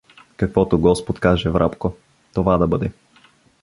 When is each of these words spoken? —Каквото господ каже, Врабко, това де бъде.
—Каквото 0.37 0.79
господ 0.79 1.19
каже, 1.19 1.49
Врабко, 1.49 1.95
това 2.33 2.57
де 2.57 2.67
бъде. 2.67 2.91